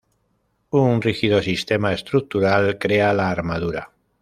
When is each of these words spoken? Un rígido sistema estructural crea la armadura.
Un 0.71 0.99
rígido 0.99 1.43
sistema 1.43 1.93
estructural 1.93 2.79
crea 2.79 3.13
la 3.13 3.29
armadura. 3.29 3.91